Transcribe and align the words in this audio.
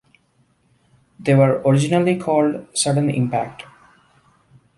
They 1.19 1.35
were 1.35 1.61
originally 1.61 2.17
called 2.17 2.65
Sudden 2.75 3.11
Impact. 3.11 3.65